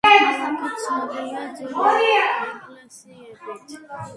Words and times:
ქალაქი 0.05 0.69
ცნობილია 0.83 1.43
ძველი 1.59 2.09
ეკლესიებით. 2.15 3.79